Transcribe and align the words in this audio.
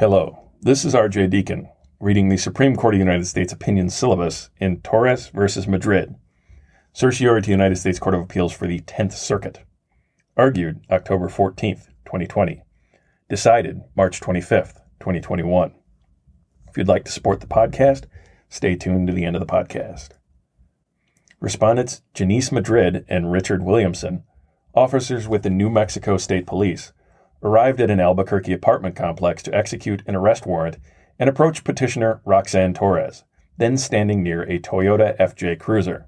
Hello, 0.00 0.48
this 0.62 0.86
is 0.86 0.94
RJ 0.94 1.28
Deacon 1.28 1.68
reading 2.00 2.30
the 2.30 2.38
Supreme 2.38 2.74
Court 2.74 2.94
of 2.94 2.98
the 2.98 3.04
United 3.04 3.26
States 3.26 3.52
opinion 3.52 3.90
syllabus 3.90 4.48
in 4.58 4.80
Torres 4.80 5.28
versus 5.28 5.68
Madrid, 5.68 6.14
certiorari 6.94 7.42
to 7.42 7.50
United 7.50 7.76
States 7.76 7.98
Court 7.98 8.14
of 8.14 8.22
Appeals 8.22 8.50
for 8.50 8.66
the 8.66 8.80
10th 8.80 9.12
Circuit. 9.12 9.60
Argued 10.38 10.80
October 10.90 11.28
14th, 11.28 11.88
2020. 12.06 12.62
Decided 13.28 13.82
March 13.94 14.22
25th, 14.22 14.76
2021. 15.00 15.74
If 16.70 16.78
you'd 16.78 16.88
like 16.88 17.04
to 17.04 17.12
support 17.12 17.40
the 17.42 17.46
podcast, 17.46 18.04
stay 18.48 18.76
tuned 18.76 19.06
to 19.06 19.12
the 19.12 19.26
end 19.26 19.36
of 19.36 19.40
the 19.40 19.52
podcast. 19.52 20.12
Respondents 21.40 22.00
Janice 22.14 22.50
Madrid 22.50 23.04
and 23.06 23.30
Richard 23.30 23.62
Williamson, 23.62 24.24
officers 24.74 25.28
with 25.28 25.42
the 25.42 25.50
New 25.50 25.68
Mexico 25.68 26.16
State 26.16 26.46
Police, 26.46 26.94
arrived 27.42 27.80
at 27.80 27.90
an 27.90 28.00
Albuquerque 28.00 28.52
apartment 28.52 28.94
complex 28.94 29.42
to 29.42 29.54
execute 29.54 30.02
an 30.06 30.14
arrest 30.14 30.46
warrant 30.46 30.76
and 31.18 31.28
approached 31.28 31.64
petitioner 31.64 32.20
Roxanne 32.24 32.74
Torres, 32.74 33.24
then 33.56 33.76
standing 33.76 34.22
near 34.22 34.42
a 34.42 34.58
Toyota 34.58 35.16
FJ 35.18 35.58
Cruiser. 35.58 36.06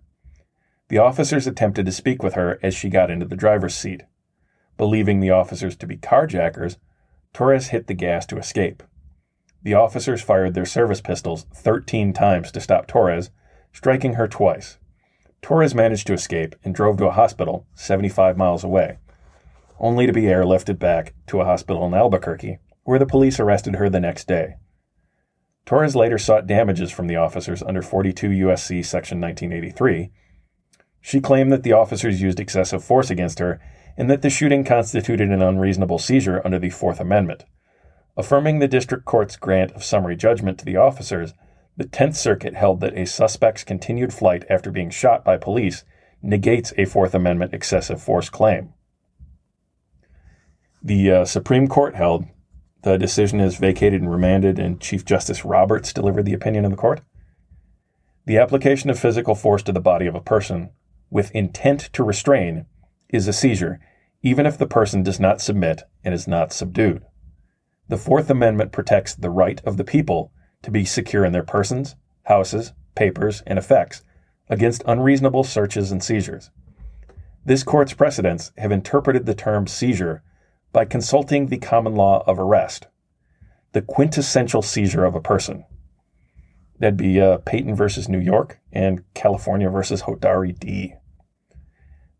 The 0.88 0.98
officers 0.98 1.46
attempted 1.46 1.86
to 1.86 1.92
speak 1.92 2.22
with 2.22 2.34
her 2.34 2.58
as 2.62 2.74
she 2.74 2.88
got 2.88 3.10
into 3.10 3.26
the 3.26 3.36
driver's 3.36 3.74
seat. 3.74 4.02
Believing 4.76 5.20
the 5.20 5.30
officers 5.30 5.76
to 5.76 5.86
be 5.86 5.96
carjackers, 5.96 6.76
Torres 7.32 7.68
hit 7.68 7.86
the 7.86 7.94
gas 7.94 8.26
to 8.26 8.36
escape. 8.36 8.82
The 9.62 9.74
officers 9.74 10.22
fired 10.22 10.54
their 10.54 10.66
service 10.66 11.00
pistols 11.00 11.46
13 11.54 12.12
times 12.12 12.50
to 12.52 12.60
stop 12.60 12.86
Torres, 12.86 13.30
striking 13.72 14.14
her 14.14 14.28
twice. 14.28 14.78
Torres 15.40 15.74
managed 15.74 16.06
to 16.08 16.12
escape 16.12 16.56
and 16.64 16.74
drove 16.74 16.98
to 16.98 17.06
a 17.06 17.12
hospital 17.12 17.66
75 17.74 18.36
miles 18.36 18.64
away 18.64 18.98
only 19.82 20.06
to 20.06 20.12
be 20.12 20.22
airlifted 20.22 20.78
back 20.78 21.12
to 21.26 21.40
a 21.40 21.44
hospital 21.44 21.84
in 21.84 21.92
Albuquerque, 21.92 22.58
where 22.84 22.98
the 22.98 23.06
police 23.06 23.38
arrested 23.38 23.76
her 23.76 23.90
the 23.90 24.00
next 24.00 24.26
day. 24.26 24.54
Torres 25.66 25.94
later 25.94 26.18
sought 26.18 26.46
damages 26.46 26.90
from 26.90 27.08
the 27.08 27.16
officers 27.16 27.62
under 27.62 27.82
42 27.82 28.30
U.S.C. 28.30 28.82
Section 28.82 29.20
1983. 29.20 30.10
She 31.00 31.20
claimed 31.20 31.52
that 31.52 31.64
the 31.64 31.72
officers 31.72 32.22
used 32.22 32.40
excessive 32.40 32.82
force 32.82 33.10
against 33.10 33.40
her 33.40 33.60
and 33.96 34.08
that 34.08 34.22
the 34.22 34.30
shooting 34.30 34.64
constituted 34.64 35.30
an 35.30 35.42
unreasonable 35.42 35.98
seizure 35.98 36.40
under 36.44 36.58
the 36.58 36.70
Fourth 36.70 37.00
Amendment. 37.00 37.44
Affirming 38.16 38.58
the 38.58 38.68
district 38.68 39.04
court's 39.04 39.36
grant 39.36 39.72
of 39.72 39.84
summary 39.84 40.16
judgment 40.16 40.58
to 40.58 40.64
the 40.64 40.76
officers, 40.76 41.34
the 41.76 41.86
Tenth 41.86 42.16
Circuit 42.16 42.54
held 42.54 42.80
that 42.80 42.96
a 42.96 43.06
suspect's 43.06 43.64
continued 43.64 44.12
flight 44.12 44.44
after 44.48 44.70
being 44.70 44.90
shot 44.90 45.24
by 45.24 45.36
police 45.36 45.84
negates 46.22 46.72
a 46.78 46.84
Fourth 46.84 47.14
Amendment 47.14 47.52
excessive 47.52 48.00
force 48.00 48.28
claim. 48.28 48.74
The 50.84 51.12
uh, 51.12 51.24
Supreme 51.24 51.68
Court 51.68 51.94
held 51.94 52.26
the 52.82 52.98
decision 52.98 53.38
is 53.38 53.56
vacated 53.56 54.02
and 54.02 54.10
remanded, 54.10 54.58
and 54.58 54.80
Chief 54.80 55.04
Justice 55.04 55.44
Roberts 55.44 55.92
delivered 55.92 56.24
the 56.24 56.34
opinion 56.34 56.64
of 56.64 56.72
the 56.72 56.76
court. 56.76 57.02
The 58.26 58.38
application 58.38 58.90
of 58.90 58.98
physical 58.98 59.36
force 59.36 59.62
to 59.64 59.72
the 59.72 59.80
body 59.80 60.06
of 60.06 60.16
a 60.16 60.20
person 60.20 60.70
with 61.08 61.30
intent 61.32 61.90
to 61.92 62.02
restrain 62.02 62.66
is 63.08 63.28
a 63.28 63.32
seizure, 63.32 63.78
even 64.22 64.44
if 64.44 64.58
the 64.58 64.66
person 64.66 65.04
does 65.04 65.20
not 65.20 65.40
submit 65.40 65.82
and 66.02 66.12
is 66.12 66.26
not 66.26 66.52
subdued. 66.52 67.04
The 67.88 67.96
Fourth 67.96 68.28
Amendment 68.28 68.72
protects 68.72 69.14
the 69.14 69.30
right 69.30 69.60
of 69.64 69.76
the 69.76 69.84
people 69.84 70.32
to 70.62 70.72
be 70.72 70.84
secure 70.84 71.24
in 71.24 71.32
their 71.32 71.44
persons, 71.44 71.94
houses, 72.24 72.72
papers, 72.96 73.42
and 73.46 73.58
effects 73.58 74.02
against 74.48 74.82
unreasonable 74.86 75.44
searches 75.44 75.92
and 75.92 76.02
seizures. 76.02 76.50
This 77.44 77.62
court's 77.62 77.92
precedents 77.92 78.50
have 78.58 78.72
interpreted 78.72 79.26
the 79.26 79.34
term 79.34 79.68
seizure 79.68 80.24
by 80.72 80.84
consulting 80.84 81.46
the 81.46 81.58
common 81.58 81.94
law 81.94 82.24
of 82.26 82.38
arrest, 82.38 82.86
the 83.72 83.82
quintessential 83.82 84.62
seizure 84.62 85.04
of 85.04 85.14
a 85.14 85.20
person. 85.20 85.64
That'd 86.78 86.96
be 86.96 87.20
uh, 87.20 87.38
Payton 87.38 87.76
versus 87.76 88.08
New 88.08 88.18
York 88.18 88.58
and 88.72 89.04
California 89.14 89.70
versus 89.70 90.02
Hodari 90.02 90.58
D. 90.58 90.94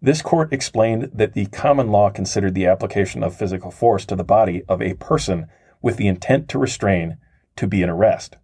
This 0.00 0.21
court 0.21 0.53
explained 0.53 1.10
that 1.15 1.32
the 1.32 1.47
common 1.47 1.88
law 1.88 2.10
considered 2.10 2.54
the 2.54 2.66
application 2.66 3.22
of 3.22 3.37
physical 3.37 3.71
force 3.71 4.04
to 4.06 4.16
the 4.16 4.25
body 4.25 4.62
of 4.69 4.82
a 4.82 4.94
person 4.94 5.47
with 5.81 5.97
the 5.97 6.09
intent 6.09 6.49
to 6.49 6.59
restrain 6.59 7.19
to 7.56 7.66
be 7.66 7.82
an 7.82 7.91
arrest, 7.91 8.37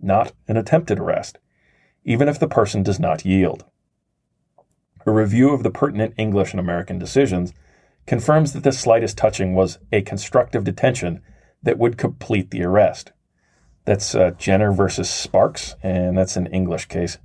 not 0.00 0.32
an 0.48 0.56
attempted 0.56 0.98
arrest, 0.98 1.38
even 2.04 2.28
if 2.28 2.38
the 2.38 2.48
person 2.48 2.82
does 2.82 3.00
not 3.00 3.24
yield. 3.24 3.64
A 5.06 5.10
review 5.10 5.50
of 5.50 5.62
the 5.62 5.70
pertinent 5.70 6.14
English 6.16 6.52
and 6.52 6.60
American 6.60 6.98
decisions 6.98 7.52
confirms 8.06 8.52
that 8.52 8.62
the 8.62 8.72
slightest 8.72 9.16
touching 9.16 9.54
was 9.54 9.78
a 9.92 10.02
constructive 10.02 10.64
detention 10.64 11.22
that 11.62 11.78
would 11.78 11.98
complete 11.98 12.50
the 12.50 12.62
arrest. 12.62 13.12
That's 13.84 14.14
uh, 14.14 14.32
Genner 14.32 14.72
versus 14.76 15.08
Sparks, 15.08 15.74
and 15.82 16.16
that's 16.16 16.36
an 16.36 16.46
English 16.46 16.86
case. 16.86 17.18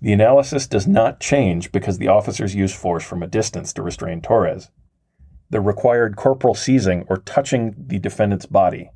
The 0.00 0.12
analysis 0.12 0.66
does 0.66 0.86
not 0.86 1.20
change 1.20 1.72
because 1.72 1.98
the 1.98 2.08
officers 2.08 2.54
used 2.54 2.76
force 2.76 3.04
from 3.04 3.22
a 3.22 3.26
distance 3.26 3.72
to 3.72 3.82
restrain 3.82 4.20
Torres. 4.20 4.70
The 5.50 5.60
required 5.60 6.16
corporal 6.16 6.54
seizing 6.54 7.04
or 7.08 7.16
touching 7.18 7.74
the 7.76 7.98
defendant's 7.98 8.46
body. 8.46 8.90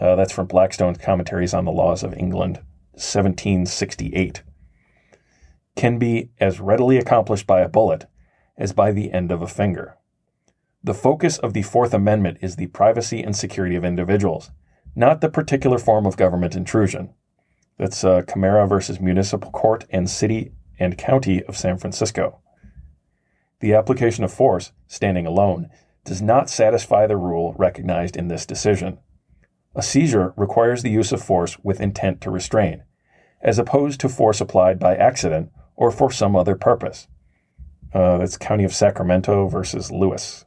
Uh, 0.00 0.14
that's 0.14 0.32
from 0.32 0.46
Blackstone's 0.46 0.98
Commentaries 0.98 1.54
on 1.54 1.64
the 1.64 1.72
Laws 1.72 2.04
of 2.04 2.14
England, 2.14 2.58
1768. 2.92 4.42
Can 5.74 5.98
be 5.98 6.30
as 6.38 6.60
readily 6.60 6.98
accomplished 6.98 7.46
by 7.46 7.60
a 7.60 7.68
bullet 7.68 8.06
as 8.58 8.72
by 8.72 8.92
the 8.92 9.12
end 9.12 9.32
of 9.32 9.40
a 9.40 9.46
finger. 9.46 9.96
The 10.84 10.94
focus 10.94 11.38
of 11.38 11.54
the 11.54 11.62
Fourth 11.62 11.94
Amendment 11.94 12.38
is 12.42 12.56
the 12.56 12.66
privacy 12.66 13.22
and 13.22 13.34
security 13.34 13.76
of 13.76 13.84
individuals, 13.84 14.50
not 14.94 15.20
the 15.20 15.30
particular 15.30 15.78
form 15.78 16.04
of 16.04 16.16
government 16.16 16.54
intrusion. 16.54 17.14
That's 17.78 18.04
uh, 18.04 18.22
Camara 18.26 18.66
versus 18.66 19.00
Municipal 19.00 19.50
Court 19.50 19.84
and 19.90 20.10
City 20.10 20.52
and 20.78 20.98
County 20.98 21.42
of 21.44 21.56
San 21.56 21.78
Francisco. 21.78 22.40
The 23.60 23.74
application 23.74 24.24
of 24.24 24.32
force, 24.32 24.72
standing 24.86 25.26
alone, 25.26 25.68
does 26.04 26.22
not 26.22 26.50
satisfy 26.50 27.06
the 27.06 27.16
rule 27.16 27.54
recognized 27.56 28.16
in 28.16 28.28
this 28.28 28.46
decision. 28.46 28.98
A 29.74 29.82
seizure 29.82 30.32
requires 30.36 30.82
the 30.82 30.90
use 30.90 31.12
of 31.12 31.22
force 31.22 31.58
with 31.62 31.80
intent 31.80 32.20
to 32.22 32.30
restrain, 32.30 32.82
as 33.40 33.58
opposed 33.58 34.00
to 34.00 34.08
force 34.08 34.40
applied 34.40 34.78
by 34.78 34.96
accident 34.96 35.50
or 35.76 35.90
for 35.90 36.10
some 36.10 36.34
other 36.34 36.54
purpose. 36.54 37.08
Uh, 37.92 38.18
that's 38.18 38.36
County 38.36 38.64
of 38.64 38.74
Sacramento 38.74 39.48
versus 39.48 39.90
Lewis. 39.90 40.44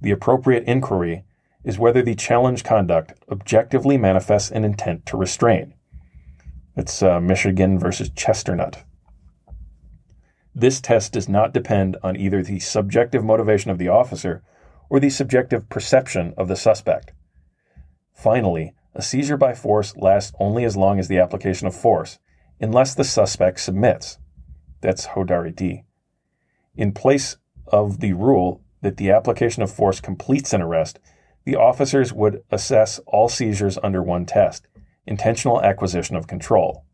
The 0.00 0.12
appropriate 0.12 0.64
inquiry 0.64 1.24
is 1.64 1.78
whether 1.78 2.02
the 2.02 2.14
challenge 2.14 2.62
conduct 2.62 3.12
objectively 3.30 3.98
manifests 3.98 4.50
an 4.50 4.64
intent 4.64 5.04
to 5.06 5.16
restrain. 5.16 5.74
It's 6.76 7.02
uh, 7.02 7.20
Michigan 7.20 7.78
versus 7.78 8.10
Chesternut. 8.10 8.84
This 10.54 10.80
test 10.80 11.12
does 11.12 11.28
not 11.28 11.52
depend 11.52 11.96
on 12.02 12.16
either 12.16 12.42
the 12.42 12.60
subjective 12.60 13.24
motivation 13.24 13.72
of 13.72 13.78
the 13.78 13.88
officer 13.88 14.42
or 14.88 15.00
the 15.00 15.10
subjective 15.10 15.68
perception 15.68 16.34
of 16.36 16.46
the 16.46 16.56
suspect. 16.56 17.12
Finally, 18.14 18.74
a 18.94 19.02
seizure 19.02 19.36
by 19.36 19.54
force 19.54 19.96
lasts 19.96 20.32
only 20.38 20.64
as 20.64 20.76
long 20.76 21.00
as 21.00 21.08
the 21.08 21.18
application 21.18 21.66
of 21.66 21.74
force, 21.74 22.18
unless 22.60 22.94
the 22.94 23.04
suspect 23.04 23.60
submits. 23.60 24.18
That's 24.80 25.08
Hodari 25.08 25.54
D 25.54 25.84
in 26.78 26.92
place 26.92 27.36
of 27.66 28.00
the 28.00 28.14
rule 28.14 28.62
that 28.80 28.96
the 28.96 29.10
application 29.10 29.62
of 29.62 29.70
force 29.70 30.00
completes 30.00 30.54
an 30.54 30.62
arrest, 30.62 31.00
the 31.44 31.56
officers 31.56 32.12
would 32.12 32.42
assess 32.50 33.00
all 33.06 33.28
seizures 33.28 33.78
under 33.82 34.02
one 34.02 34.24
test 34.24 34.66
intentional 35.06 35.62
acquisition 35.62 36.16
of 36.16 36.26
control. 36.26 36.84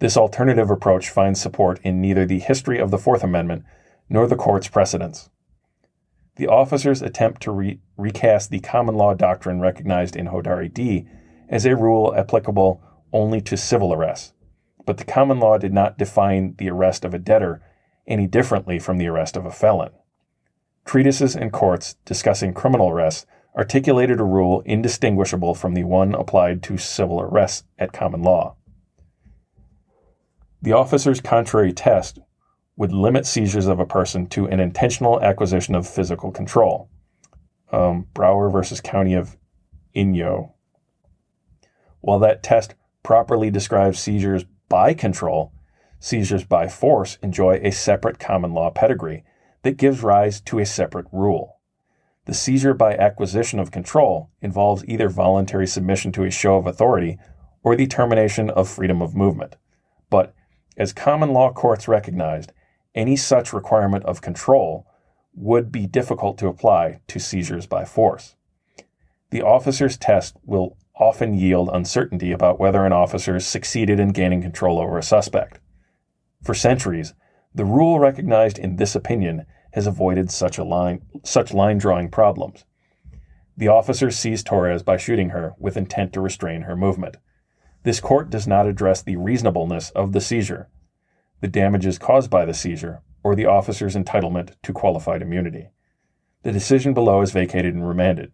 This 0.00 0.16
alternative 0.16 0.68
approach 0.68 1.08
finds 1.08 1.40
support 1.40 1.78
in 1.84 2.00
neither 2.00 2.26
the 2.26 2.40
history 2.40 2.80
of 2.80 2.90
the 2.90 2.98
Fourth 2.98 3.22
Amendment 3.22 3.64
nor 4.08 4.26
the 4.26 4.34
court's 4.34 4.66
precedents. 4.66 5.30
The 6.34 6.48
officers 6.48 7.02
attempt 7.02 7.40
to 7.42 7.52
re- 7.52 7.78
recast 7.96 8.50
the 8.50 8.58
common 8.58 8.96
law 8.96 9.14
doctrine 9.14 9.60
recognized 9.60 10.16
in 10.16 10.26
Hodari 10.26 10.74
D 10.74 11.06
as 11.48 11.64
a 11.64 11.76
rule 11.76 12.12
applicable 12.16 12.82
only 13.12 13.40
to 13.42 13.56
civil 13.56 13.92
arrests, 13.92 14.32
but 14.84 14.96
the 14.96 15.04
common 15.04 15.38
law 15.38 15.56
did 15.56 15.72
not 15.72 15.98
define 15.98 16.56
the 16.58 16.68
arrest 16.68 17.04
of 17.04 17.14
a 17.14 17.18
debtor 17.18 17.62
any 18.10 18.26
differently 18.26 18.78
from 18.78 18.98
the 18.98 19.06
arrest 19.06 19.36
of 19.36 19.46
a 19.46 19.50
felon. 19.50 19.92
Treatises 20.84 21.36
and 21.36 21.52
courts 21.52 21.94
discussing 22.04 22.52
criminal 22.52 22.90
arrests 22.90 23.26
articulated 23.56 24.20
a 24.20 24.24
rule 24.24 24.62
indistinguishable 24.64 25.54
from 25.54 25.74
the 25.74 25.84
one 25.84 26.14
applied 26.14 26.62
to 26.64 26.76
civil 26.76 27.20
arrests 27.20 27.64
at 27.78 27.92
common 27.92 28.22
law. 28.22 28.56
The 30.62 30.72
officer's 30.72 31.20
contrary 31.20 31.72
test 31.72 32.18
would 32.76 32.92
limit 32.92 33.26
seizures 33.26 33.66
of 33.66 33.80
a 33.80 33.86
person 33.86 34.26
to 34.28 34.46
an 34.46 34.60
intentional 34.60 35.20
acquisition 35.20 35.74
of 35.74 35.88
physical 35.88 36.30
control. 36.30 36.88
Um, 37.72 38.06
Brower 38.14 38.50
versus 38.50 38.80
County 38.80 39.14
of 39.14 39.36
Inyo. 39.94 40.52
While 42.00 42.18
that 42.20 42.42
test 42.42 42.74
properly 43.02 43.50
describes 43.50 43.98
seizures 43.98 44.44
by 44.68 44.94
control, 44.94 45.52
Seizures 46.02 46.44
by 46.44 46.66
force 46.66 47.18
enjoy 47.22 47.60
a 47.62 47.70
separate 47.70 48.18
common 48.18 48.54
law 48.54 48.70
pedigree 48.70 49.22
that 49.62 49.76
gives 49.76 50.02
rise 50.02 50.40
to 50.40 50.58
a 50.58 50.64
separate 50.64 51.06
rule. 51.12 51.58
The 52.24 52.32
seizure 52.32 52.72
by 52.72 52.96
acquisition 52.96 53.60
of 53.60 53.70
control 53.70 54.30
involves 54.40 54.84
either 54.86 55.10
voluntary 55.10 55.66
submission 55.66 56.10
to 56.12 56.24
a 56.24 56.30
show 56.30 56.56
of 56.56 56.66
authority 56.66 57.18
or 57.62 57.76
the 57.76 57.86
termination 57.86 58.48
of 58.48 58.68
freedom 58.68 59.02
of 59.02 59.14
movement. 59.14 59.56
But, 60.08 60.34
as 60.76 60.94
common 60.94 61.34
law 61.34 61.52
courts 61.52 61.86
recognized, 61.86 62.52
any 62.94 63.14
such 63.14 63.52
requirement 63.52 64.04
of 64.04 64.22
control 64.22 64.86
would 65.34 65.70
be 65.70 65.86
difficult 65.86 66.38
to 66.38 66.48
apply 66.48 67.00
to 67.08 67.18
seizures 67.18 67.66
by 67.66 67.84
force. 67.84 68.36
The 69.30 69.42
officer's 69.42 69.98
test 69.98 70.36
will 70.44 70.78
often 70.94 71.34
yield 71.34 71.68
uncertainty 71.72 72.32
about 72.32 72.58
whether 72.58 72.86
an 72.86 72.92
officer 72.92 73.38
succeeded 73.38 74.00
in 74.00 74.08
gaining 74.08 74.40
control 74.40 74.78
over 74.78 74.96
a 74.96 75.02
suspect. 75.02 75.60
For 76.42 76.54
centuries, 76.54 77.14
the 77.54 77.64
rule 77.64 77.98
recognized 77.98 78.58
in 78.58 78.76
this 78.76 78.94
opinion 78.94 79.46
has 79.72 79.86
avoided 79.86 80.30
such 80.30 80.58
line 80.58 81.02
such 81.22 81.52
line 81.52 81.78
drawing 81.78 82.10
problems. 82.10 82.64
The 83.56 83.68
officer 83.68 84.10
seized 84.10 84.46
Torres 84.46 84.82
by 84.82 84.96
shooting 84.96 85.30
her 85.30 85.54
with 85.58 85.76
intent 85.76 86.12
to 86.14 86.20
restrain 86.20 86.62
her 86.62 86.76
movement. 86.76 87.18
This 87.82 88.00
court 88.00 88.30
does 88.30 88.46
not 88.46 88.66
address 88.66 89.02
the 89.02 89.16
reasonableness 89.16 89.90
of 89.90 90.12
the 90.12 90.20
seizure, 90.20 90.68
the 91.40 91.48
damages 91.48 91.98
caused 91.98 92.30
by 92.30 92.44
the 92.44 92.54
seizure, 92.54 93.02
or 93.22 93.34
the 93.34 93.46
officer's 93.46 93.96
entitlement 93.96 94.54
to 94.62 94.72
qualified 94.72 95.22
immunity. 95.22 95.68
The 96.42 96.52
decision 96.52 96.94
below 96.94 97.22
is 97.22 97.32
vacated 97.32 97.74
and 97.74 97.86
remanded. 97.86 98.32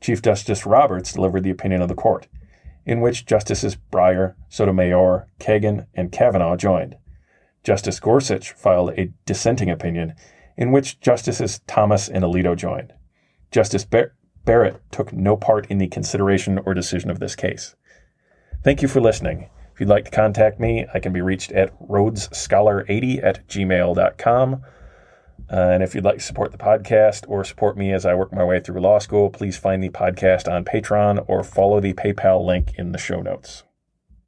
Chief 0.00 0.22
Justice 0.22 0.64
Roberts 0.64 1.12
delivered 1.12 1.42
the 1.42 1.50
opinion 1.50 1.82
of 1.82 1.88
the 1.88 1.94
court, 1.94 2.28
in 2.86 3.00
which 3.00 3.26
Justices 3.26 3.76
Breyer, 3.92 4.34
Sotomayor, 4.48 5.28
Kagan, 5.40 5.86
and 5.94 6.12
Kavanaugh 6.12 6.56
joined. 6.56 6.96
Justice 7.64 8.00
Gorsuch 8.00 8.52
filed 8.52 8.90
a 8.90 9.12
dissenting 9.26 9.70
opinion, 9.70 10.14
in 10.56 10.72
which 10.72 11.00
Justices 11.00 11.60
Thomas 11.66 12.08
and 12.08 12.24
Alito 12.24 12.56
joined. 12.56 12.92
Justice 13.50 13.84
Bar- 13.84 14.12
Barrett 14.44 14.80
took 14.90 15.12
no 15.12 15.36
part 15.36 15.66
in 15.66 15.78
the 15.78 15.88
consideration 15.88 16.58
or 16.58 16.74
decision 16.74 17.10
of 17.10 17.20
this 17.20 17.36
case. 17.36 17.74
Thank 18.64 18.82
you 18.82 18.88
for 18.88 19.00
listening. 19.00 19.50
If 19.72 19.80
you'd 19.80 19.88
like 19.88 20.06
to 20.06 20.10
contact 20.10 20.58
me, 20.58 20.86
I 20.92 20.98
can 20.98 21.12
be 21.12 21.20
reached 21.20 21.52
at 21.52 21.78
rhodesscholar80 21.80 23.22
at 23.22 23.46
gmail.com. 23.46 24.62
Uh, 25.50 25.56
and 25.56 25.82
if 25.82 25.94
you'd 25.94 26.04
like 26.04 26.18
to 26.18 26.24
support 26.24 26.52
the 26.52 26.58
podcast 26.58 27.24
or 27.28 27.44
support 27.44 27.76
me 27.76 27.92
as 27.92 28.04
I 28.04 28.14
work 28.14 28.32
my 28.32 28.44
way 28.44 28.58
through 28.58 28.80
law 28.80 28.98
school, 28.98 29.30
please 29.30 29.56
find 29.56 29.82
the 29.82 29.88
podcast 29.88 30.50
on 30.50 30.64
Patreon 30.64 31.24
or 31.28 31.44
follow 31.44 31.80
the 31.80 31.94
PayPal 31.94 32.44
link 32.44 32.72
in 32.76 32.92
the 32.92 32.98
show 32.98 33.20
notes. 33.22 33.62